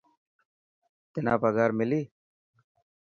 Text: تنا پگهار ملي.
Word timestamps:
تنا 1.11 1.33
پگهار 1.41 1.71
ملي. 1.79 2.01